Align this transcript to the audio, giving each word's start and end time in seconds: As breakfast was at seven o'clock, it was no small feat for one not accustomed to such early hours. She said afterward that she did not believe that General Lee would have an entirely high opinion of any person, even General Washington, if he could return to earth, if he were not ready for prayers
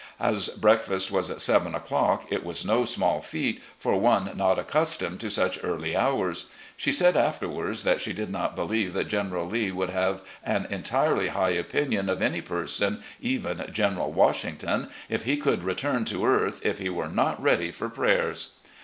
As 0.19 0.47
breakfast 0.49 1.11
was 1.11 1.29
at 1.29 1.41
seven 1.41 1.75
o'clock, 1.75 2.25
it 2.31 2.43
was 2.43 2.65
no 2.65 2.85
small 2.85 3.21
feat 3.21 3.61
for 3.77 3.99
one 3.99 4.35
not 4.35 4.57
accustomed 4.57 5.19
to 5.19 5.29
such 5.29 5.59
early 5.63 5.95
hours. 5.95 6.47
She 6.75 6.91
said 6.91 7.15
afterward 7.15 7.75
that 7.83 8.01
she 8.01 8.11
did 8.11 8.31
not 8.31 8.55
believe 8.55 8.95
that 8.95 9.03
General 9.07 9.45
Lee 9.45 9.69
would 9.71 9.91
have 9.91 10.23
an 10.43 10.65
entirely 10.71 11.27
high 11.27 11.51
opinion 11.51 12.09
of 12.09 12.19
any 12.19 12.41
person, 12.41 13.03
even 13.21 13.69
General 13.71 14.11
Washington, 14.11 14.89
if 15.07 15.21
he 15.25 15.37
could 15.37 15.61
return 15.61 16.03
to 16.05 16.25
earth, 16.25 16.65
if 16.65 16.79
he 16.79 16.89
were 16.89 17.07
not 17.07 17.39
ready 17.39 17.69
for 17.69 17.87
prayers 17.87 18.53